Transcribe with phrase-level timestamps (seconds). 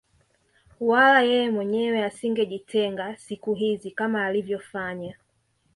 [0.89, 5.17] Wala yeye mwenyewe asingejitenga siku hizi kama alivyofanya